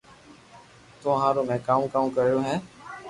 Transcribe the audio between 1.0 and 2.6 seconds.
تو ھارو ۾ ڪاو ڪاو ڪريو ھي